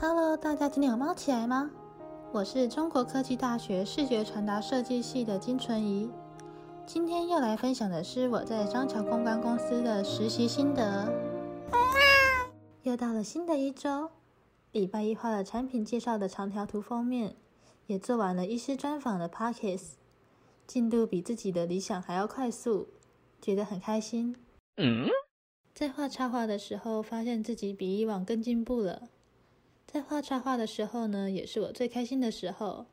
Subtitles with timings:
[0.00, 1.72] Hello，大家今天有猫起来吗？
[2.30, 6.08] 我是中国科技大学视觉传达设计系的金纯怡，
[6.86, 11.12] 今天要来分享的是我在张桥公关公司的实习心得。
[12.84, 14.08] 又到了新的一周，
[14.70, 17.34] 礼拜一画了产品介绍的长条图封面，
[17.88, 19.96] 也做完了医师专访的 p o c k e t s
[20.64, 22.86] 进度比自己的理想还要快速，
[23.42, 24.36] 觉得很开心。
[24.76, 25.08] 嗯，
[25.74, 29.08] 在画插画的时候，发现自己比以往更进步了。
[29.90, 32.84] 在画插画的时候呢，也是我最开心的时候。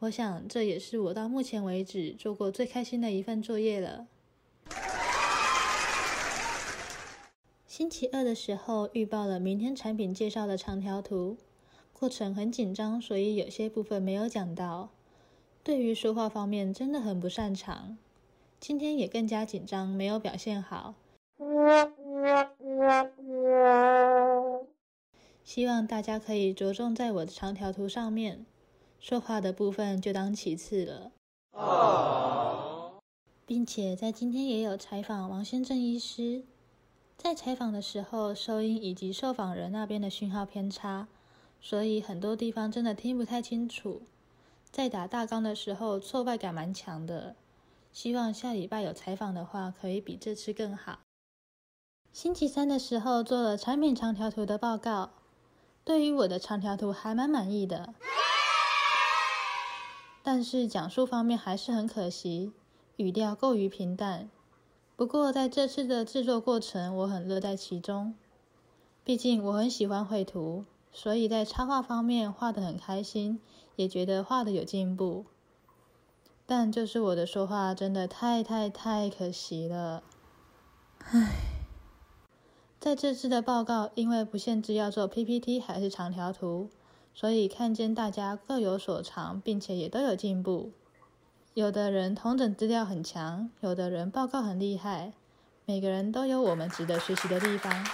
[0.00, 4.08] 我想，这也是我到目前为止做过最开心的一份作业了。
[7.68, 11.36] 星期二的时候，预报了明天产品介绍的长条图，
[11.92, 14.90] 过程很紧张，所以有些部分没有讲到。
[15.62, 17.96] 对于说话方面，真的很不擅长。
[18.58, 20.94] 今天也更加紧张，没有表现好。
[25.46, 28.44] 希望大家可以着重在我的长条图上面，
[28.98, 31.12] 说话的部分就当其次了。
[33.46, 36.42] 并且在今天也有采访王先正医师，
[37.16, 41.06] 在采访的时候，收音以及受访人那边的讯号偏差，
[41.60, 44.02] 所以很多地方真的听不太清楚。
[44.72, 47.36] 在打大纲的时候，挫败感蛮强的。
[47.92, 50.98] 希望下礼拜有采访的话，可以比这次更好。
[52.12, 55.12] 星期三的时候做了产品长条图的报告。
[55.86, 57.94] 对于我的长条图还蛮满意的，
[60.20, 62.52] 但是讲述方面还是很可惜，
[62.96, 64.28] 语调过于平淡。
[64.96, 68.16] 不过在这次的制作过程，我很乐在其中。
[69.04, 73.40] 毕竟我很喜欢绘图，所以在插画方面画得很开心，
[73.76, 75.24] 也觉得画的有进步。
[76.46, 80.02] 但就是我的说话真的太太太可惜了，
[80.98, 81.55] 唉。
[82.86, 86.70] 在这次的报告，因为不限制要做 PPT 还是长条图，
[87.12, 90.70] 所以看见大家各有所长，并且也都有进步。
[91.54, 95.12] 有的人同整资料很强，有的人报告很厉害，
[95.64, 97.84] 每个人都有我们值得学习的地方。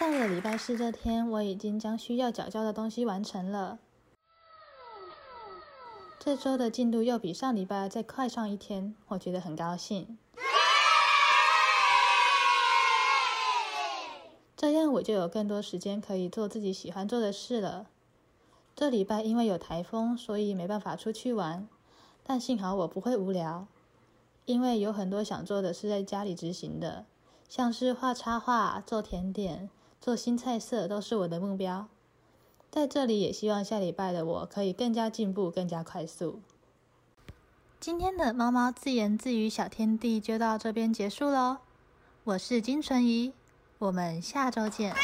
[0.00, 3.80] 到了礼拜四这天，我已经将需要缴交的东西完成了。
[6.18, 10.16] 这周的进度又比上礼拜再快上一天，我觉得很高兴。
[14.56, 17.86] 这样我就有更多时间可以做自己喜欢做的事了。
[18.74, 21.68] 这礼拜因为有台风，所以没办法出去玩，
[22.24, 23.66] 但幸好我不会无聊，
[24.46, 27.04] 因为有很多想做的是在家里执行的，
[27.48, 29.68] 像是画插画、做甜点、
[30.00, 31.86] 做新菜色都是我的目标。
[32.70, 36.40] 在这里也希望下礼拜的我可以更加进步、更加快速。
[37.78, 41.58] 今天的猫猫自言自语小天地就到这边结束喽，
[42.24, 43.32] 我是金纯怡。
[43.78, 44.94] 我们下周见。